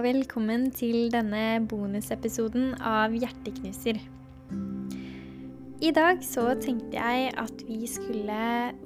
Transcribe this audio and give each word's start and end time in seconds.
velkommen 0.00 0.70
til 0.72 1.10
denne 1.12 1.60
bonusepisoden 1.68 2.70
av 2.80 3.12
Hjerteknuser. 3.12 3.98
I 5.82 5.90
dag 5.92 6.22
så 6.24 6.46
tenkte 6.62 6.96
jeg 6.96 7.32
at 7.36 7.62
vi 7.68 7.82
skulle 7.90 8.38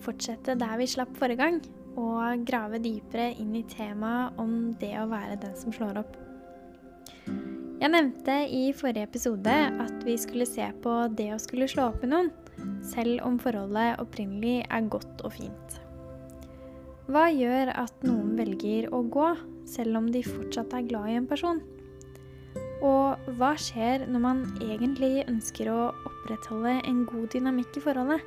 fortsette 0.03 0.57
der 0.59 0.75
vi 0.81 0.89
slapp 0.91 1.13
forrige 1.21 1.39
gang, 1.39 1.61
og 1.95 2.43
grave 2.49 2.81
dypere 2.83 3.29
inn 3.39 3.55
i 3.55 3.63
temaet 3.71 4.41
om 4.43 4.73
det 4.81 4.95
å 4.99 5.07
være 5.13 5.39
den 5.45 5.55
som 5.61 5.75
slår 5.77 6.03
opp. 6.03 6.17
Jeg 7.77 7.93
nevnte 7.93 8.41
i 8.51 8.71
forrige 8.75 9.07
episode 9.07 9.57
at 9.87 10.07
vi 10.09 10.17
skulle 10.19 10.49
se 10.49 10.67
på 10.83 10.95
det 11.15 11.29
å 11.37 11.43
skulle 11.43 11.69
slå 11.71 11.91
opp 11.93 12.03
med 12.03 12.15
noen, 12.17 12.33
selv 12.83 13.23
om 13.29 13.39
forholdet 13.39 14.01
opprinnelig 14.03 14.65
er 14.67 14.89
godt 14.91 15.23
og 15.23 15.37
fint. 15.37 15.83
Hva 17.07 17.29
gjør 17.31 17.71
at 17.85 18.09
noen 18.09 18.33
velger 18.41 18.89
å 18.91 19.05
gå, 19.07 19.29
selv 19.67 19.99
om 19.99 20.07
de 20.13 20.23
fortsatt 20.25 20.73
er 20.77 20.87
glad 20.89 21.11
i 21.11 21.19
en 21.19 21.29
person? 21.29 21.61
Og 22.85 23.31
hva 23.39 23.55
skjer 23.59 24.05
når 24.11 24.23
man 24.23 24.43
egentlig 24.61 25.25
ønsker 25.27 25.71
å 25.73 25.91
opprettholde 26.07 26.79
en 26.87 27.05
god 27.09 27.29
dynamikk 27.35 27.79
i 27.79 27.85
forholdet, 27.85 28.25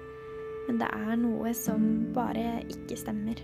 men 0.67 0.81
det 0.81 0.89
er 0.93 1.17
noe 1.21 1.53
som 1.57 1.85
bare 2.15 2.59
ikke 2.69 2.97
stemmer? 2.99 3.39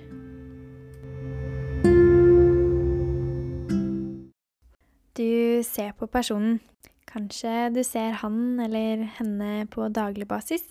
Du 5.15 5.63
ser 5.63 5.93
på 5.95 6.09
personen. 6.11 6.59
Kanskje 7.07 7.69
du 7.71 7.79
ser 7.87 8.17
han 8.19 8.59
eller 8.59 9.05
henne 9.17 9.67
på 9.71 9.87
daglig 9.87 10.27
basis. 10.27 10.65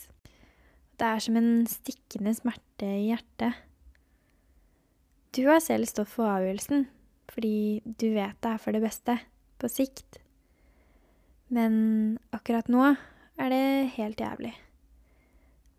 Det 1.00 1.06
er 1.08 1.22
som 1.24 1.38
en 1.40 1.64
stikkende 1.66 2.34
smerte 2.36 2.86
i 2.86 3.06
hjertet. 3.08 3.56
Du 5.34 5.46
har 5.48 5.62
selv 5.64 5.88
stått 5.88 6.12
for 6.12 6.28
avgjørelsen, 6.28 6.84
fordi 7.32 7.80
du 7.84 8.10
vet 8.14 8.36
det 8.42 8.52
er 8.52 8.60
for 8.60 8.76
det 8.76 8.82
beste, 8.84 9.16
på 9.58 9.70
sikt. 9.70 10.20
Men 11.54 12.18
akkurat 12.34 12.68
nå 12.72 12.82
er 13.40 13.50
det 13.52 13.94
helt 13.96 14.20
jævlig. 14.20 14.52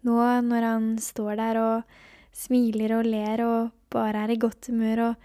Nå 0.06 0.18
når 0.46 0.68
han 0.70 0.90
står 1.02 1.38
der 1.40 1.60
og 1.62 1.96
smiler 2.36 2.98
og 3.00 3.08
ler 3.08 3.44
og 3.46 3.72
bare 3.94 4.26
er 4.26 4.36
i 4.36 4.42
godt 4.42 4.70
humør, 4.70 5.10
og 5.10 5.16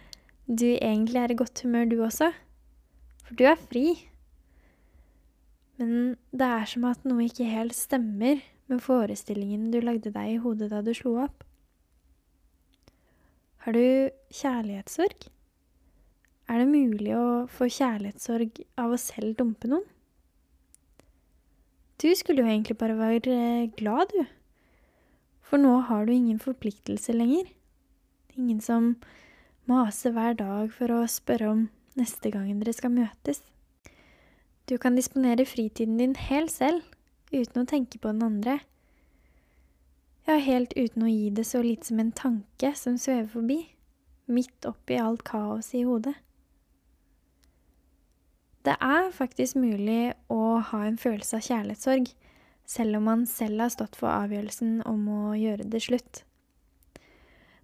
du 0.47 0.69
egentlig 0.77 1.21
er 1.21 1.33
i 1.33 1.39
godt 1.39 1.63
humør 1.65 1.91
du 1.91 1.99
også, 2.05 2.31
for 3.27 3.37
du 3.39 3.45
er 3.51 3.59
fri. 3.61 3.85
Men 5.81 6.17
det 6.33 6.47
er 6.47 6.67
som 6.71 6.87
at 6.91 7.05
noe 7.09 7.27
ikke 7.27 7.49
helt 7.49 7.77
stemmer 7.77 8.43
med 8.71 8.83
forestillingen 8.85 9.71
du 9.73 9.81
lagde 9.83 10.13
deg 10.15 10.37
i 10.37 10.41
hodet 10.43 10.71
da 10.73 10.83
du 10.85 10.93
slo 10.95 11.17
opp. 11.25 11.45
Har 13.65 13.77
du 13.77 13.85
kjærlighetssorg? 14.33 15.29
Er 16.51 16.59
det 16.59 16.71
mulig 16.73 17.13
å 17.15 17.47
få 17.47 17.69
kjærlighetssorg 17.71 18.65
av 18.81 18.91
å 18.91 18.99
selv 18.99 19.37
dumpe 19.39 19.69
noen? 19.71 19.85
Du 22.03 22.09
skulle 22.19 22.43
jo 22.43 22.49
egentlig 22.49 22.79
bare 22.81 22.97
være 22.99 23.69
glad, 23.77 24.11
du. 24.11 24.25
For 25.47 25.63
nå 25.63 25.77
har 25.87 26.09
du 26.09 26.13
ingen 26.15 26.41
forpliktelse 26.43 27.15
lenger. 27.15 27.53
Ingen 28.35 28.59
som 28.65 28.97
maser 29.71 30.15
hver 30.17 30.35
dag 30.39 30.73
for 30.75 30.91
å 30.91 31.05
spørre 31.11 31.53
om 31.53 31.61
neste 32.01 32.33
gang 32.35 32.49
dere 32.59 32.75
skal 32.75 32.95
møtes. 32.97 33.45
Du 34.67 34.75
kan 34.79 34.99
disponere 34.99 35.47
fritiden 35.47 36.01
din 36.01 36.17
helt 36.19 36.51
selv, 36.55 36.83
uten 37.31 37.63
å 37.63 37.69
tenke 37.69 37.99
på 37.99 38.11
den 38.11 38.25
andre. 38.27 38.57
Ja, 40.27 40.39
helt 40.39 40.75
uten 40.75 41.07
å 41.07 41.11
gi 41.11 41.31
det 41.35 41.47
så 41.47 41.63
lite 41.63 41.91
som 41.91 42.03
en 42.03 42.11
tanke 42.17 42.73
som 42.79 42.99
svever 42.99 43.31
forbi, 43.35 43.61
midt 44.31 44.67
oppi 44.67 44.99
alt 44.99 45.23
kaoset 45.27 45.83
i 45.83 45.87
hodet. 45.87 46.17
Det 48.67 48.75
er 48.77 49.13
faktisk 49.17 49.57
mulig 49.57 50.13
å 50.29 50.61
ha 50.71 50.81
en 50.85 50.99
følelse 51.01 51.39
av 51.39 51.47
kjærlighetssorg, 51.47 52.11
selv 52.69 52.99
om 52.99 53.07
man 53.09 53.23
selv 53.27 53.65
har 53.65 53.73
stått 53.73 53.97
for 53.99 54.13
avgjørelsen 54.13 54.83
om 54.89 55.07
å 55.09 55.23
gjøre 55.39 55.67
det 55.73 55.81
slutt. 55.87 56.23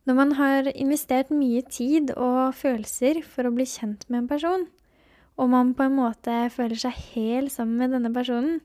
Når 0.06 0.16
man 0.16 0.32
har 0.38 0.70
investert 0.72 1.32
mye 1.34 1.62
tid 1.66 2.12
og 2.14 2.54
følelser 2.56 3.20
for 3.26 3.46
å 3.46 3.54
bli 3.54 3.66
kjent 3.68 4.06
med 4.08 4.22
en 4.22 4.30
person, 4.30 4.66
og 5.36 5.52
man 5.52 5.74
på 5.76 5.84
en 5.84 5.98
måte 5.98 6.36
føler 6.54 6.78
seg 6.80 7.00
hel 7.12 7.50
sammen 7.52 7.82
med 7.82 7.96
denne 7.96 8.14
personen, 8.14 8.60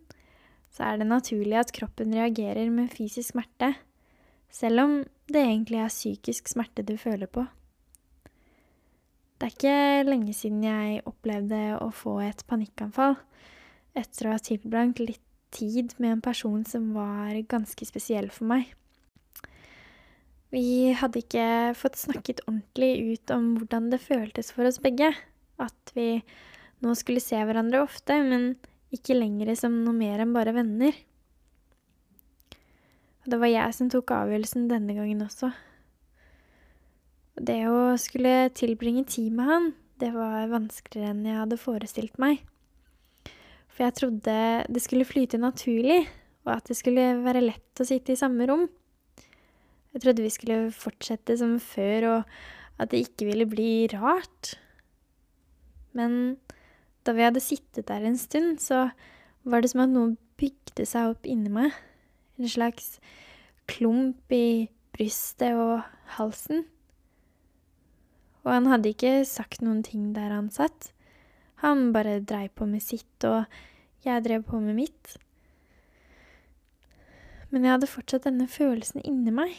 så 0.72 0.88
er 0.88 1.02
det 1.02 1.10
naturlig 1.10 1.58
at 1.60 1.74
kroppen 1.76 2.14
reagerer 2.16 2.70
med 2.72 2.94
fysisk 2.94 3.34
smerte 3.34 3.74
selv 4.52 4.84
om 4.84 4.94
det 5.32 5.42
egentlig 5.42 5.80
er 5.80 5.92
psykisk 5.92 6.52
smerte 6.52 6.84
du 6.84 6.98
føler 7.00 7.30
på. 7.32 7.46
Det 9.42 9.48
er 9.48 9.54
ikke 9.56 10.06
lenge 10.06 10.34
siden 10.38 10.60
jeg 10.62 11.00
opplevde 11.10 11.58
å 11.82 11.88
få 11.90 12.20
et 12.22 12.44
panikkanfall 12.46 13.16
etter 13.98 14.28
å 14.28 14.36
ha 14.36 14.42
tilbrakt 14.46 15.02
litt 15.02 15.24
tid 15.50 15.96
med 15.98 16.14
en 16.14 16.22
person 16.22 16.60
som 16.70 16.92
var 16.94 17.34
ganske 17.50 17.88
spesiell 17.90 18.30
for 18.30 18.46
meg. 18.52 18.68
Vi 20.54 20.92
hadde 20.94 21.24
ikke 21.24 21.48
fått 21.80 21.98
snakket 21.98 22.44
ordentlig 22.46 23.16
ut 23.16 23.34
om 23.34 23.50
hvordan 23.58 23.90
det 23.90 24.04
føltes 24.04 24.54
for 24.54 24.70
oss 24.70 24.78
begge. 24.84 25.10
At 25.58 25.96
vi 25.98 26.22
nå 26.86 26.94
skulle 27.00 27.26
se 27.26 27.42
hverandre 27.42 27.82
ofte, 27.82 28.20
men 28.22 28.52
ikke 28.94 29.18
lenger 29.18 29.56
som 29.58 29.82
noe 29.82 29.98
mer 29.98 30.22
enn 30.22 30.38
bare 30.38 30.54
venner. 30.54 30.94
Og 33.26 33.34
det 33.34 33.42
var 33.42 33.56
jeg 33.56 33.74
som 33.74 33.90
tok 33.90 34.14
avgjørelsen 34.22 34.70
denne 34.70 35.02
gangen 35.02 35.26
også. 35.26 35.50
Det 37.40 37.62
å 37.72 37.96
skulle 38.02 38.52
tilbringe 38.58 39.06
tid 39.08 39.32
med 39.36 39.48
han, 39.48 39.68
det 40.02 40.12
var 40.16 40.50
vanskeligere 40.52 41.14
enn 41.14 41.28
jeg 41.28 41.40
hadde 41.40 41.60
forestilt 41.62 42.18
meg. 42.20 42.42
For 43.72 43.86
jeg 43.86 43.98
trodde 44.00 44.36
det 44.68 44.84
skulle 44.84 45.08
flyte 45.08 45.40
naturlig, 45.40 46.04
og 46.44 46.56
at 46.58 46.68
det 46.68 46.78
skulle 46.80 47.06
være 47.24 47.44
lett 47.46 47.82
å 47.82 47.88
sitte 47.88 48.14
i 48.14 48.20
samme 48.20 48.48
rom. 48.50 48.66
Jeg 49.92 50.04
trodde 50.04 50.26
vi 50.26 50.34
skulle 50.34 50.58
fortsette 50.76 51.38
som 51.40 51.56
før, 51.64 52.08
og 52.12 52.82
at 52.82 52.92
det 52.92 53.06
ikke 53.06 53.30
ville 53.30 53.48
bli 53.48 53.72
rart. 53.94 54.56
Men 55.96 56.38
da 57.06 57.16
vi 57.16 57.26
hadde 57.26 57.44
sittet 57.44 57.88
der 57.88 58.04
en 58.08 58.20
stund, 58.20 58.60
så 58.60 58.90
var 59.44 59.64
det 59.64 59.72
som 59.72 59.86
at 59.86 59.94
noe 59.94 60.18
bygde 60.42 60.86
seg 60.88 61.14
opp 61.14 61.28
inni 61.30 61.52
meg 61.54 61.74
en 62.42 62.50
slags 62.50 62.96
klump 63.70 64.34
i 64.34 64.70
brystet 64.96 65.56
og 65.58 65.82
halsen. 66.18 66.66
Og 68.42 68.54
han 68.56 68.70
hadde 68.72 68.94
ikke 68.94 69.22
sagt 69.28 69.62
noen 69.62 69.84
ting 69.86 70.12
der 70.16 70.34
han 70.34 70.50
satt. 70.54 70.92
Han 71.62 71.92
bare 71.94 72.20
dreiv 72.26 72.56
på 72.58 72.66
med 72.66 72.82
sitt, 72.82 73.26
og 73.28 73.46
jeg 74.06 74.24
drev 74.26 74.48
på 74.48 74.60
med 74.64 74.80
mitt. 74.80 75.18
Men 77.52 77.68
jeg 77.68 77.76
hadde 77.76 77.92
fortsatt 77.92 78.26
denne 78.26 78.48
følelsen 78.50 79.04
inni 79.06 79.34
meg. 79.36 79.54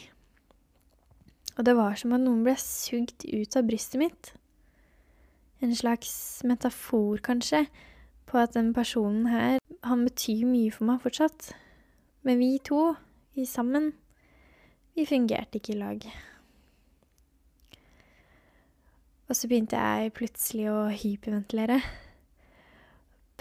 Og 1.55 1.67
det 1.67 1.75
var 1.77 1.95
som 1.99 2.15
at 2.15 2.23
noen 2.23 2.41
ble 2.43 2.55
sugd 2.59 3.23
ut 3.29 3.55
av 3.55 3.67
brystet 3.69 4.01
mitt. 4.01 4.33
En 5.63 5.71
slags 5.77 6.41
metafor, 6.43 7.21
kanskje, 7.23 7.67
på 8.27 8.41
at 8.41 8.57
den 8.57 8.73
personen 8.75 9.29
her, 9.31 9.59
han 9.85 10.03
betyr 10.07 10.43
mye 10.49 10.73
for 10.73 10.89
meg 10.89 10.99
fortsatt. 11.05 11.53
Men 12.25 12.41
vi 12.41 12.57
to, 12.65 12.95
vi 13.37 13.45
sammen, 13.47 13.91
vi 14.97 15.05
fungerte 15.07 15.61
ikke 15.61 15.75
i 15.75 15.79
lag. 15.79 16.07
Og 19.33 19.37
så 19.39 19.47
begynte 19.49 19.79
jeg 19.81 20.11
plutselig 20.13 20.67
å 20.69 20.91
hyperventilere. 20.93 21.79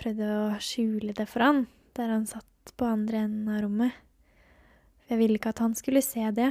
Prøvde 0.01 0.25
å 0.25 0.45
skjule 0.65 1.13
det 1.13 1.27
for 1.29 1.45
han, 1.45 1.59
der 1.93 2.09
han 2.09 2.23
satt 2.25 2.73
på 2.81 2.87
andre 2.89 3.27
enden 3.27 3.51
av 3.53 3.59
rommet. 3.61 3.99
For 5.03 5.13
jeg 5.13 5.21
ville 5.21 5.37
ikke 5.37 5.53
at 5.53 5.61
han 5.61 5.75
skulle 5.77 6.01
se 6.01 6.25
det. 6.33 6.47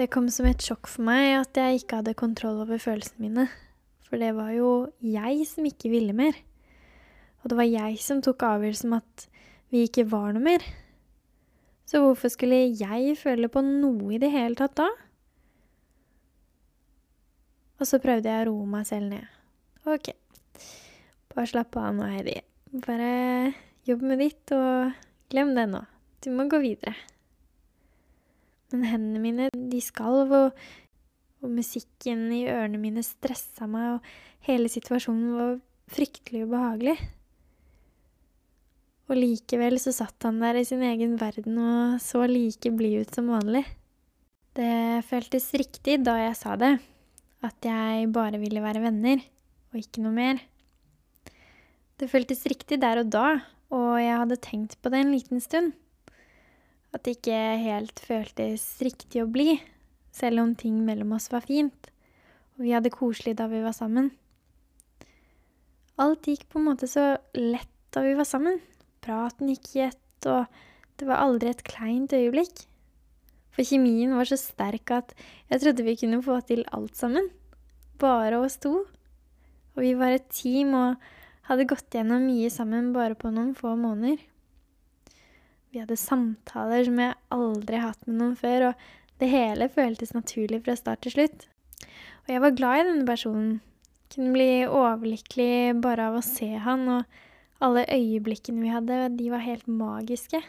Det 0.00 0.06
kom 0.08 0.30
som 0.32 0.48
et 0.48 0.64
sjokk 0.64 0.88
for 0.88 1.04
meg 1.04 1.34
at 1.42 1.60
jeg 1.60 1.82
ikke 1.82 1.98
hadde 2.00 2.16
kontroll 2.16 2.62
over 2.64 2.80
følelsene 2.80 3.26
mine. 3.26 3.46
For 4.08 4.16
det 4.16 4.32
var 4.40 4.54
jo 4.56 4.72
jeg 5.04 5.44
som 5.52 5.68
ikke 5.68 5.92
ville 5.92 6.16
mer. 6.16 6.40
Og 7.44 7.52
det 7.52 7.60
var 7.60 7.68
jeg 7.68 8.00
som 8.00 8.24
tok 8.24 8.40
avgjørelsen 8.54 8.88
om 8.88 9.02
at 9.02 9.28
vi 9.68 9.84
ikke 9.84 10.08
var 10.08 10.32
noe 10.32 10.46
mer. 10.48 10.64
Så 11.84 12.00
hvorfor 12.00 12.32
skulle 12.32 12.70
jeg 12.72 13.20
føle 13.20 13.52
på 13.52 13.60
noe 13.68 14.16
i 14.16 14.24
det 14.24 14.32
hele 14.32 14.56
tatt 14.56 14.80
da? 14.80 14.88
Og 17.80 17.88
så 17.88 18.00
prøvde 18.02 18.28
jeg 18.28 18.44
å 18.44 18.50
roe 18.50 18.68
meg 18.68 18.84
selv 18.88 19.08
ned. 19.08 19.24
Ok, 19.88 20.12
bare 21.32 21.48
slapp 21.48 21.78
av 21.80 21.94
nå, 21.96 22.04
Heidi. 22.12 22.36
Bare 22.84 23.54
jobb 23.88 24.04
med 24.04 24.20
ditt, 24.20 24.52
og 24.52 24.92
glem 25.32 25.54
det 25.56 25.64
nå. 25.70 25.80
Du 26.20 26.28
må 26.36 26.44
gå 26.52 26.60
videre. 26.60 26.92
Men 28.70 28.84
hendene 28.86 29.22
mine, 29.22 29.48
de 29.72 29.80
skalv, 29.82 30.34
og, 30.36 30.60
og 31.40 31.54
musikken 31.56 32.28
i 32.36 32.44
ørene 32.52 32.78
mine 32.82 33.02
stressa 33.06 33.66
meg, 33.70 33.96
og 33.96 34.44
hele 34.46 34.68
situasjonen 34.70 35.32
var 35.38 35.56
fryktelig 35.90 36.44
ubehagelig. 36.46 36.98
Og 39.10 39.18
likevel 39.18 39.80
så 39.82 39.90
satt 39.96 40.28
han 40.28 40.38
der 40.38 40.60
i 40.60 40.66
sin 40.68 40.84
egen 40.86 41.16
verden 41.18 41.56
og 41.58 41.96
så 42.04 42.22
like 42.30 42.70
blid 42.76 43.08
ut 43.08 43.16
som 43.16 43.32
vanlig. 43.32 43.64
Det 44.54 45.02
føltes 45.08 45.48
riktig 45.58 45.96
da 46.06 46.14
jeg 46.20 46.36
sa 46.38 46.54
det, 46.60 46.76
at 47.46 47.64
jeg 47.64 48.10
bare 48.12 48.40
ville 48.40 48.62
være 48.62 48.82
venner, 48.84 49.22
og 49.70 49.80
ikke 49.80 50.02
noe 50.04 50.12
mer. 50.16 50.40
Det 52.00 52.08
føltes 52.10 52.46
riktig 52.48 52.80
der 52.82 53.02
og 53.02 53.10
da, 53.12 53.26
og 53.72 54.00
jeg 54.00 54.18
hadde 54.22 54.40
tenkt 54.44 54.78
på 54.80 54.92
det 54.92 55.02
en 55.02 55.12
liten 55.14 55.42
stund. 55.42 55.74
At 56.90 57.04
det 57.04 57.18
ikke 57.18 57.40
helt 57.62 58.00
føltes 58.02 58.64
riktig 58.84 59.22
å 59.22 59.30
bli, 59.30 59.58
selv 60.12 60.42
om 60.42 60.56
ting 60.58 60.80
mellom 60.86 61.14
oss 61.16 61.30
var 61.32 61.44
fint, 61.46 61.90
og 62.56 62.66
vi 62.66 62.74
hadde 62.74 62.92
koselig 62.92 63.36
da 63.38 63.46
vi 63.52 63.62
var 63.64 63.76
sammen. 63.76 64.10
Alt 66.00 66.26
gikk 66.28 66.48
på 66.48 66.60
en 66.60 66.70
måte 66.70 66.88
så 66.88 67.12
lett 67.36 67.70
da 67.92 68.02
vi 68.04 68.16
var 68.16 68.26
sammen. 68.28 68.58
Praten 69.04 69.50
gikk 69.52 69.74
i 69.76 69.86
ett, 69.90 70.28
og 70.28 70.48
det 71.00 71.08
var 71.08 71.22
aldri 71.24 71.50
et 71.52 71.64
kleint 71.66 72.12
øyeblikk. 72.16 72.64
For 73.60 73.68
kjemien 73.68 74.14
var 74.16 74.24
så 74.24 74.38
sterk 74.40 74.88
at 74.96 75.10
jeg 75.52 75.60
trodde 75.60 75.84
vi 75.84 75.92
kunne 76.00 76.22
få 76.24 76.38
til 76.48 76.62
alt 76.72 76.94
sammen. 76.96 77.26
Bare 78.00 78.38
oss 78.40 78.54
to. 78.56 78.70
Og 79.76 79.80
vi 79.84 79.90
var 80.00 80.14
et 80.16 80.30
team 80.32 80.70
og 80.78 81.02
hadde 81.44 81.66
gått 81.68 81.92
gjennom 81.92 82.24
mye 82.24 82.48
sammen 82.48 82.94
bare 82.94 83.18
på 83.20 83.28
noen 83.28 83.50
få 83.58 83.74
måneder. 83.76 84.22
Vi 85.68 85.82
hadde 85.82 85.98
samtaler 86.00 86.86
som 86.86 87.02
jeg 87.04 87.18
aldri 87.36 87.76
har 87.76 87.90
hatt 87.90 88.06
med 88.08 88.16
noen 88.22 88.38
før, 88.40 88.70
og 88.70 89.20
det 89.20 89.28
hele 89.28 89.68
føltes 89.74 90.14
naturlig 90.16 90.62
fra 90.64 90.78
start 90.80 91.04
til 91.04 91.18
slutt. 91.18 91.44
Og 92.24 92.32
jeg 92.32 92.44
var 92.46 92.56
glad 92.56 92.78
i 92.78 92.86
denne 92.88 93.04
personen. 93.10 93.52
Kunne 94.08 94.32
bli 94.38 94.48
overlykkelig 94.64 95.76
bare 95.84 96.08
av 96.08 96.16
å 96.16 96.24
se 96.24 96.48
han, 96.64 96.88
og 96.96 97.60
alle 97.60 97.84
øyeblikkene 97.92 98.64
vi 98.64 98.72
hadde, 98.72 99.02
de 99.20 99.28
var 99.36 99.44
helt 99.44 99.68
magiske. 99.68 100.40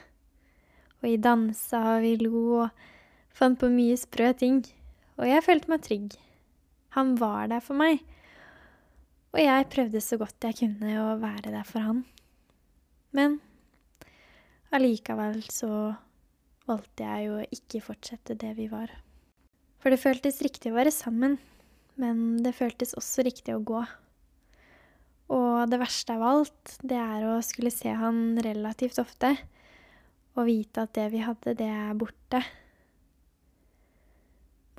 Og 1.02 1.10
vi 1.10 1.19
dansa, 1.19 1.84
og 1.98 2.08
vi 2.08 2.16
lo, 2.24 2.46
og 2.63 2.88
fant 3.38 3.60
på 3.60 3.69
mye 3.72 3.98
sprø 4.00 4.31
ting. 4.38 4.63
Og 5.19 5.28
jeg 5.28 5.45
følte 5.45 5.72
meg 5.72 5.83
trygg. 5.86 6.16
Han 6.98 7.16
var 7.19 7.51
der 7.51 7.63
for 7.63 7.78
meg. 7.80 8.01
Og 9.31 9.39
jeg 9.39 9.69
prøvde 9.72 10.01
så 10.04 10.18
godt 10.19 10.48
jeg 10.50 10.60
kunne 10.60 10.95
å 11.00 11.16
være 11.22 11.54
der 11.54 11.68
for 11.68 11.83
han. 11.86 12.01
Men 13.16 13.39
allikevel 14.75 15.44
så 15.51 15.72
valgte 16.68 17.07
jeg 17.07 17.28
jo 17.28 17.38
å 17.39 17.48
ikke 17.56 17.83
fortsette 17.86 18.38
det 18.39 18.51
vi 18.60 18.68
var. 18.72 18.92
For 19.81 19.92
det 19.92 20.01
føltes 20.04 20.42
riktig 20.45 20.72
å 20.72 20.77
være 20.77 20.94
sammen, 20.94 21.39
men 22.00 22.42
det 22.44 22.54
føltes 22.57 22.94
også 23.00 23.25
riktig 23.25 23.56
å 23.56 23.63
gå. 23.66 23.81
Og 25.31 25.72
det 25.72 25.80
verste 25.80 26.16
av 26.18 26.25
alt, 26.27 26.75
det 26.84 27.00
er 27.00 27.25
å 27.30 27.39
skulle 27.45 27.72
se 27.74 27.94
han 27.95 28.36
relativt 28.44 29.00
ofte 29.01 29.36
og 30.36 30.48
vite 30.48 30.86
at 30.86 30.94
det 30.95 31.07
vi 31.12 31.24
hadde, 31.24 31.56
det 31.60 31.68
er 31.68 31.95
borte. 32.00 32.44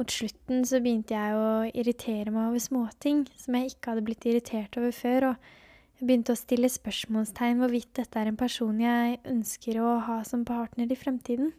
Mot 0.01 0.09
slutten 0.09 0.63
så 0.65 0.81
begynte 0.81 1.15
jeg 1.15 1.37
å 1.37 1.49
irritere 1.69 2.33
meg 2.33 2.49
over 2.49 2.63
småting 2.65 3.27
som 3.37 3.59
jeg 3.59 3.75
ikke 3.75 3.93
hadde 3.93 4.05
blitt 4.07 4.25
irritert 4.29 4.79
over 4.81 4.95
før, 4.97 5.27
og 5.33 5.99
jeg 6.01 6.09
begynte 6.09 6.33
å 6.33 6.41
stille 6.41 6.71
spørsmålstegn 6.73 7.61
hvorvidt 7.61 7.93
dette 8.01 8.19
er 8.19 8.31
en 8.31 8.39
person 8.41 8.81
jeg 8.81 9.21
ønsker 9.29 9.79
å 9.83 9.99
ha 10.07 10.17
som 10.27 10.47
partner 10.49 10.91
i 10.91 10.99
fremtiden. 10.99 11.53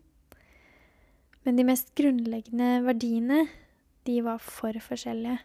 Men 1.46 1.60
de 1.60 1.68
mest 1.68 1.94
grunnleggende 2.00 2.82
verdiene, 2.88 3.46
de 4.04 4.18
var 4.26 4.42
for 4.44 4.76
forskjellige 4.84 5.38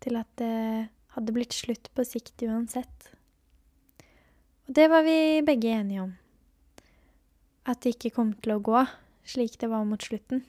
til 0.00 0.16
at 0.16 0.28
det 0.40 0.88
hadde 1.16 1.34
blitt 1.36 1.56
slutt 1.56 1.90
på 1.92 2.06
sikt 2.06 2.46
uansett. 2.46 3.10
Og 4.68 4.76
det 4.78 4.86
var 4.92 5.02
vi 5.04 5.42
begge 5.44 5.74
enige 5.74 6.06
om. 6.06 6.14
At 7.68 7.82
det 7.82 7.96
ikke 7.96 8.14
kom 8.16 8.32
til 8.38 8.54
å 8.54 8.62
gå 8.64 8.86
slik 9.28 9.58
det 9.60 9.68
var 9.68 9.84
mot 9.84 10.00
slutten. 10.00 10.44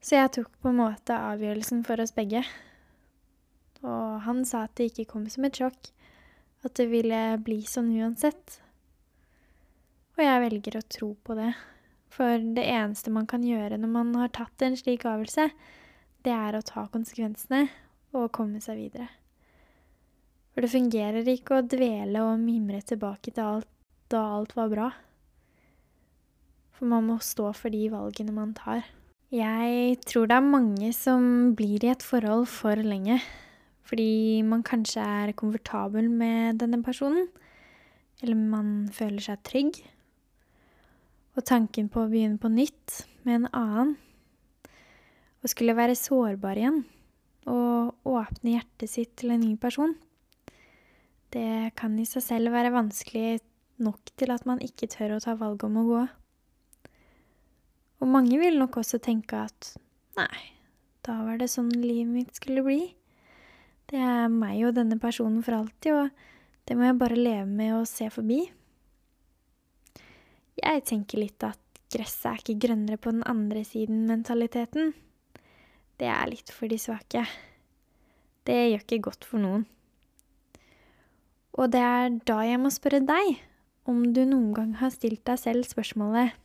Så 0.00 0.16
jeg 0.16 0.32
tok 0.32 0.48
på 0.62 0.70
en 0.70 0.80
måte 0.80 1.16
avgjørelsen 1.16 1.82
for 1.84 2.00
oss 2.00 2.14
begge. 2.16 2.40
Og 3.84 4.20
han 4.24 4.42
sa 4.48 4.64
at 4.66 4.74
det 4.78 4.90
ikke 4.90 5.10
kom 5.12 5.26
som 5.32 5.44
et 5.44 5.60
sjokk, 5.60 5.90
at 6.64 6.74
det 6.76 6.88
ville 6.90 7.20
bli 7.44 7.60
sånn 7.68 7.92
uansett. 7.96 8.58
Og 10.16 10.24
jeg 10.24 10.42
velger 10.44 10.76
å 10.80 10.88
tro 10.92 11.10
på 11.24 11.36
det, 11.36 11.52
for 12.12 12.40
det 12.56 12.64
eneste 12.68 13.12
man 13.12 13.28
kan 13.30 13.44
gjøre 13.44 13.78
når 13.80 13.92
man 13.92 14.12
har 14.20 14.32
tatt 14.36 14.64
en 14.64 14.76
slik 14.76 15.06
avgjørelse, 15.08 15.48
det 16.24 16.32
er 16.34 16.56
å 16.56 16.64
ta 16.64 16.84
konsekvensene 16.92 17.66
og 18.12 18.32
komme 18.36 18.60
seg 18.60 18.80
videre. 18.80 19.08
For 20.52 20.64
det 20.64 20.72
fungerer 20.72 21.28
ikke 21.30 21.60
å 21.60 21.64
dvele 21.64 22.24
og 22.26 22.42
mimre 22.42 22.82
tilbake 22.84 23.32
til 23.32 23.44
alt 23.46 23.70
da 24.10 24.24
alt 24.34 24.56
var 24.58 24.72
bra. 24.72 24.88
For 26.74 26.88
man 26.90 27.06
må 27.06 27.20
stå 27.22 27.52
for 27.54 27.70
de 27.70 27.84
valgene 27.92 28.34
man 28.34 28.56
tar. 28.58 28.82
Jeg 29.30 30.00
tror 30.10 30.26
det 30.26 30.36
er 30.40 30.42
mange 30.42 30.88
som 30.90 31.52
blir 31.54 31.84
i 31.86 31.92
et 31.92 32.02
forhold 32.02 32.48
for 32.50 32.74
lenge. 32.82 33.20
Fordi 33.86 34.42
man 34.42 34.64
kanskje 34.66 35.02
er 35.02 35.32
komfortabel 35.38 36.10
med 36.10 36.58
denne 36.58 36.82
personen. 36.82 37.28
Eller 38.22 38.34
man 38.34 38.88
føler 38.92 39.22
seg 39.22 39.42
trygg. 39.46 39.78
Og 41.38 41.46
tanken 41.46 41.86
på 41.88 42.02
å 42.02 42.10
begynne 42.10 42.42
på 42.42 42.50
nytt 42.50 43.04
med 43.22 43.40
en 43.40 43.50
annen, 43.54 43.92
å 45.40 45.48
skulle 45.48 45.76
være 45.78 45.94
sårbar 45.96 46.58
igjen, 46.58 46.82
og 47.48 48.10
åpne 48.10 48.56
hjertet 48.56 48.90
sitt 48.92 49.14
til 49.20 49.32
en 49.32 49.40
ny 49.40 49.54
person, 49.60 49.94
det 51.32 51.70
kan 51.78 51.94
i 52.02 52.04
seg 52.08 52.24
selv 52.26 52.52
være 52.52 52.74
vanskelig 52.74 53.38
nok 53.80 54.10
til 54.18 54.34
at 54.34 54.44
man 54.48 54.60
ikke 54.64 54.90
tør 54.90 55.16
å 55.16 55.22
ta 55.22 55.36
valget 55.38 55.68
om 55.70 55.78
å 55.80 55.86
gå. 55.86 56.02
Og 58.00 58.08
mange 58.08 58.38
vil 58.40 58.56
nok 58.58 58.80
også 58.80 59.00
tenke 59.02 59.42
at 59.44 59.74
nei, 60.16 60.40
da 61.04 61.18
var 61.26 61.40
det 61.40 61.50
sånn 61.52 61.70
livet 61.74 62.08
mitt 62.12 62.36
skulle 62.36 62.64
bli. 62.64 62.80
Det 63.90 64.00
er 64.00 64.30
meg 64.32 64.62
og 64.68 64.76
denne 64.76 64.96
personen 65.02 65.42
for 65.44 65.58
alltid, 65.58 65.92
og 65.96 66.68
det 66.68 66.76
må 66.78 66.86
jeg 66.86 66.98
bare 67.00 67.18
leve 67.18 67.46
med 67.48 67.74
og 67.80 67.88
se 67.90 68.08
forbi. 68.12 68.44
Jeg 70.60 70.84
tenker 70.88 71.20
litt 71.22 71.44
at 71.44 71.60
gresset 71.90 72.28
er 72.30 72.42
ikke 72.42 72.60
grønnere 72.66 73.00
på 73.00 73.12
den 73.12 73.24
andre 73.28 73.64
siden-mentaliteten. 73.66 74.92
Det 76.00 76.08
er 76.08 76.30
litt 76.30 76.52
for 76.54 76.70
de 76.70 76.78
svake. 76.80 77.24
Det 78.46 78.56
gjør 78.56 78.84
ikke 78.84 79.04
godt 79.10 79.26
for 79.28 79.42
noen. 79.42 79.66
Og 81.58 81.72
det 81.72 81.82
er 81.82 82.14
da 82.28 82.38
jeg 82.46 82.60
må 82.62 82.70
spørre 82.72 83.02
deg 83.04 83.40
om 83.90 84.04
du 84.14 84.22
noen 84.22 84.52
gang 84.56 84.76
har 84.80 84.92
stilt 84.94 85.24
deg 85.26 85.40
selv 85.40 85.66
spørsmålet 85.68 86.36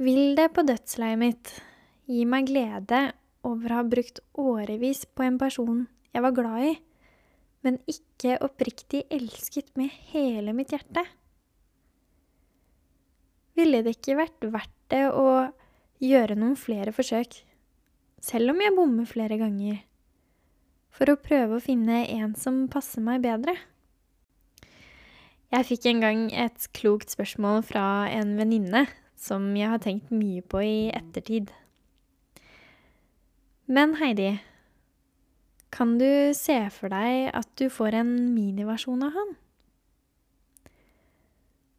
vil 0.00 0.34
det 0.34 0.48
på 0.54 0.64
dødsleiet 0.66 1.20
mitt 1.20 1.50
gi 2.10 2.24
meg 2.26 2.48
glede 2.50 3.06
over 3.46 3.70
å 3.70 3.80
ha 3.80 3.86
brukt 3.86 4.20
årevis 4.40 5.04
på 5.06 5.26
en 5.26 5.38
person 5.40 5.84
jeg 6.14 6.22
var 6.24 6.34
glad 6.34 6.66
i, 6.68 6.72
men 7.64 7.80
ikke 7.90 8.38
oppriktig 8.44 9.04
elsket 9.12 9.72
med 9.78 9.92
hele 10.12 10.54
mitt 10.56 10.74
hjerte? 10.74 11.04
Ville 13.54 13.82
det 13.86 13.96
ikke 13.96 14.18
vært 14.18 14.46
verdt 14.50 14.74
det 14.90 15.04
å 15.14 15.28
gjøre 16.02 16.36
noen 16.38 16.56
flere 16.58 16.92
forsøk, 16.94 17.36
selv 18.22 18.52
om 18.52 18.62
jeg 18.62 18.74
bommer 18.74 19.06
flere 19.08 19.38
ganger, 19.40 19.78
for 20.94 21.10
å 21.10 21.18
prøve 21.20 21.58
å 21.58 21.62
finne 21.62 22.02
en 22.14 22.34
som 22.38 22.64
passer 22.70 23.02
meg 23.04 23.22
bedre? 23.24 23.54
Jeg 25.54 25.68
fikk 25.70 25.86
en 25.86 26.02
gang 26.02 26.26
et 26.34 26.68
klokt 26.74 27.14
spørsmål 27.14 27.62
fra 27.66 27.86
en 28.10 28.34
venninne 28.38 28.86
som 29.24 29.46
jeg 29.56 29.70
har 29.72 29.80
tenkt 29.82 30.12
mye 30.12 30.42
på 30.44 30.60
i 30.64 30.90
ettertid. 30.92 31.52
Men 33.64 33.96
Heidi, 33.96 34.34
kan 35.72 35.96
du 35.98 36.34
se 36.36 36.58
for 36.74 36.92
deg 36.92 37.30
at 37.32 37.48
du 37.58 37.70
får 37.72 37.96
en 38.02 38.12
miniversjon 38.34 39.02
av 39.06 39.16
han? 39.16 39.32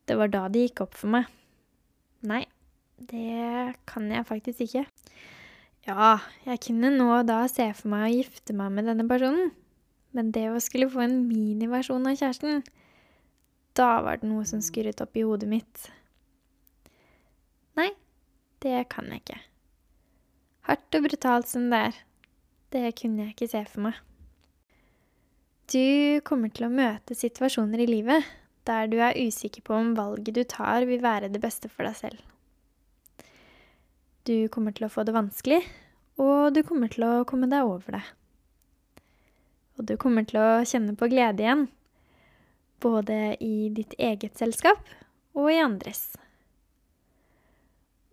Det 0.05 0.17
var 0.17 0.33
da 0.33 0.47
det 0.49 0.67
gikk 0.67 0.83
opp 0.85 0.97
for 0.97 1.13
meg. 1.13 1.29
Nei, 2.25 2.43
det 2.97 3.75
kan 3.89 4.09
jeg 4.09 4.25
faktisk 4.27 4.65
ikke. 4.65 4.85
Ja, 5.85 6.15
jeg 6.47 6.61
kunne 6.65 6.89
nå 6.93 7.11
da 7.29 7.43
se 7.51 7.67
for 7.77 7.91
meg 7.93 8.07
å 8.07 8.15
gifte 8.15 8.55
meg 8.57 8.73
med 8.73 8.89
denne 8.89 9.05
personen, 9.09 9.51
men 10.17 10.31
det 10.33 10.47
å 10.49 10.61
skulle 10.63 10.89
få 10.89 11.03
en 11.05 11.19
miniversjon 11.29 12.09
av 12.09 12.17
kjæresten, 12.17 12.63
da 13.77 13.99
var 14.01 14.21
det 14.21 14.29
noe 14.31 14.45
som 14.49 14.63
skurret 14.65 15.03
opp 15.03 15.17
i 15.19 15.25
hodet 15.27 15.49
mitt. 15.51 15.89
Det 18.63 18.85
kan 18.91 19.11
jeg 19.11 19.23
ikke. 19.23 19.39
Hardt 20.65 20.97
og 20.97 21.05
brutalt 21.05 21.49
som 21.49 21.69
det 21.69 21.81
er. 21.89 21.97
Det 22.73 22.95
kunne 22.99 23.25
jeg 23.25 23.35
ikke 23.35 23.51
se 23.51 23.61
for 23.69 23.87
meg. 23.87 23.99
Du 25.71 26.21
kommer 26.25 26.51
til 26.53 26.67
å 26.67 26.73
møte 26.73 27.17
situasjoner 27.17 27.81
i 27.81 27.89
livet 27.89 28.25
der 28.65 28.89
du 28.89 28.97
er 29.01 29.17
usikker 29.17 29.61
på 29.65 29.75
om 29.77 29.93
valget 29.97 30.33
du 30.33 30.43
tar, 30.49 30.85
vil 30.89 31.03
være 31.03 31.29
det 31.29 31.41
beste 31.41 31.69
for 31.69 31.85
deg 31.85 31.97
selv. 31.99 32.21
Du 34.25 34.47
kommer 34.49 34.73
til 34.73 34.87
å 34.87 34.89
få 34.89 35.05
det 35.05 35.13
vanskelig, 35.13 35.59
og 36.17 36.55
du 36.55 36.63
kommer 36.65 36.89
til 36.89 37.05
å 37.05 37.25
komme 37.29 37.49
deg 37.51 37.61
over 37.61 37.99
det. 37.99 38.03
Og 39.77 39.85
du 39.85 39.93
kommer 40.01 40.25
til 40.25 40.41
å 40.41 40.63
kjenne 40.65 40.95
på 40.97 41.09
glede 41.11 41.45
igjen, 41.45 41.67
både 42.81 43.35
i 43.37 43.69
ditt 43.75 43.93
eget 44.01 44.37
selskap 44.41 44.81
og 45.37 45.51
i 45.53 45.61
andres. 45.61 46.15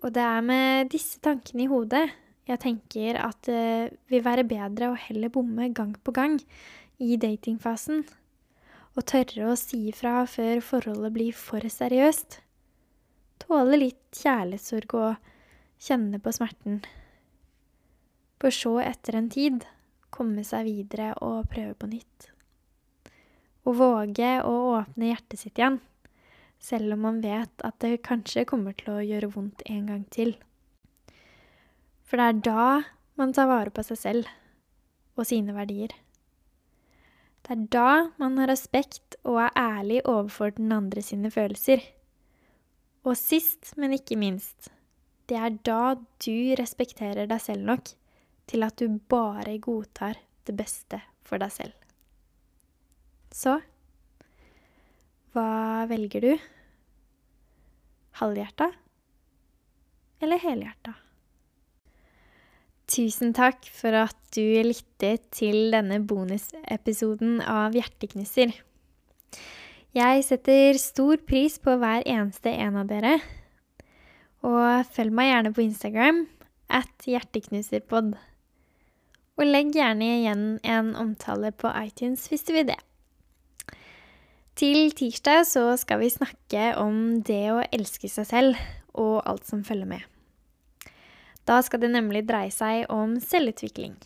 Og 0.03 0.11
det 0.15 0.23
er 0.23 0.45
med 0.45 0.91
disse 0.91 1.21
tankene 1.23 1.65
i 1.65 1.71
hodet 1.71 2.07
Jeg 2.49 2.59
tenker 2.63 3.21
at 3.23 3.39
det 3.47 3.99
vil 4.11 4.25
være 4.25 4.47
bedre 4.49 4.91
å 4.91 4.99
heller 4.99 5.31
bomme 5.31 5.69
gang 5.75 5.95
på 5.95 6.15
gang 6.15 6.41
i 7.03 7.15
datingfasen. 7.17 8.03
Og 8.99 9.07
tørre 9.09 9.53
å 9.53 9.59
si 9.59 9.87
ifra 9.93 10.25
før 10.29 10.61
forholdet 10.65 11.15
blir 11.15 11.37
for 11.39 11.63
seriøst. 11.63 12.41
Tåle 13.47 13.79
litt 13.79 14.19
kjærlighetssorg 14.19 14.97
og 14.99 15.31
kjenne 15.83 16.19
på 16.23 16.35
smerten. 16.35 16.83
For 18.43 18.55
så, 18.55 18.75
etter 18.83 19.17
en 19.19 19.31
tid, 19.31 19.63
komme 20.11 20.43
seg 20.47 20.67
videre 20.67 21.13
og 21.23 21.49
prøve 21.51 21.79
på 21.79 21.89
nytt. 21.95 22.29
Å 23.63 23.75
våge 23.79 24.35
å 24.43 24.55
åpne 24.75 25.13
hjertet 25.13 25.41
sitt 25.41 25.59
igjen, 25.63 25.79
selv 26.63 26.95
om 26.95 27.07
man 27.09 27.21
vet 27.25 27.65
at 27.67 27.79
det 27.83 28.05
kanskje 28.07 28.47
kommer 28.49 28.77
til 28.79 28.95
å 28.95 29.03
gjøre 29.03 29.33
vondt 29.35 29.65
en 29.67 29.89
gang 29.91 30.05
til. 30.15 30.37
For 32.07 32.21
det 32.21 32.29
er 32.29 32.43
da 32.47 32.67
man 33.19 33.35
tar 33.35 33.51
vare 33.51 33.73
på 33.75 33.85
seg 33.87 33.99
selv 33.99 34.31
og 35.19 35.27
sine 35.29 35.55
verdier. 35.57 35.93
Det 37.43 37.57
er 37.57 37.65
da 37.75 37.89
man 38.23 38.39
har 38.39 38.53
respekt 38.53 39.17
og 39.27 39.41
er 39.43 39.57
ærlig 39.59 40.03
overfor 40.07 40.55
den 40.55 40.71
andre 40.73 41.03
sine 41.03 41.31
følelser. 41.35 41.83
Og 43.03 43.19
sist, 43.19 43.73
men 43.77 43.97
ikke 43.97 44.17
minst, 44.17 44.71
det 45.27 45.39
er 45.41 45.57
da 45.67 45.97
du 46.23 46.55
respekterer 46.59 47.27
deg 47.27 47.43
selv 47.43 47.67
nok 47.67 47.91
til 48.51 48.63
at 48.63 48.79
du 48.79 49.01
bare 49.11 49.59
godtar 49.63 50.21
det 50.47 50.55
beste 50.59 51.01
for 51.27 51.43
deg 51.43 51.51
selv. 51.55 51.75
Så 53.33 53.59
hva 55.33 55.85
velger 55.89 56.25
du? 56.25 56.33
Halvhjerta 58.21 58.69
eller 60.23 60.39
helhjerta? 60.39 60.93
Tusen 62.93 63.33
takk 63.33 63.65
for 63.73 63.97
at 63.97 64.19
du 64.37 64.45
lyttet 64.67 65.25
til 65.33 65.73
denne 65.73 65.97
bonusepisoden 66.05 67.41
av 67.41 67.73
Hjerteknusser. 67.77 68.53
Jeg 69.97 70.25
setter 70.27 70.77
stor 70.81 71.21
pris 71.29 71.57
på 71.63 71.79
hver 71.81 72.05
eneste 72.09 72.53
en 72.53 72.77
av 72.83 72.93
dere. 72.93 73.17
Og 74.45 74.85
følg 74.93 75.15
meg 75.17 75.31
gjerne 75.31 75.55
på 75.57 75.65
Instagram 75.65 76.23
at 76.73 77.09
hjerteknuserpod. 77.09 78.15
Og 79.41 79.45
legg 79.49 79.73
gjerne 79.77 80.09
igjen 80.19 80.47
en 80.61 80.95
omtale 80.99 81.53
på 81.57 81.73
iTunes 81.81 82.29
hvis 82.29 82.45
du 82.49 82.53
vil 82.57 82.69
det. 82.73 82.81
Til 84.59 84.93
tirsdag 84.93 85.47
så 85.49 85.65
skal 85.81 86.03
vi 86.03 86.11
snakke 86.13 86.73
om 86.81 87.23
det 87.25 87.45
å 87.55 87.63
elske 87.73 88.11
seg 88.13 88.29
selv 88.29 88.59
og 88.93 89.23
alt 89.25 89.49
som 89.49 89.65
følger 89.65 89.89
med. 89.89 90.03
Da 91.49 91.59
skal 91.65 91.81
det 91.83 91.91
nemlig 91.95 92.27
dreie 92.29 92.53
seg 92.55 92.85
om 92.93 93.17
selvutvikling. 93.21 93.97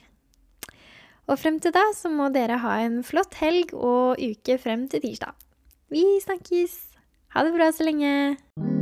Og 1.27 1.41
frem 1.43 1.59
til 1.59 1.75
da 1.75 1.83
så 1.99 2.13
må 2.13 2.31
dere 2.31 2.61
ha 2.63 2.79
en 2.85 3.03
flott 3.05 3.35
helg 3.43 3.75
og 3.75 4.23
uke 4.23 4.61
frem 4.63 4.87
til 4.93 5.03
tirsdag. 5.03 5.35
Vi 5.91 6.07
snakkes! 6.23 6.81
Ha 7.35 7.45
det 7.45 7.55
bra 7.59 7.73
så 7.75 7.91
lenge! 7.91 8.76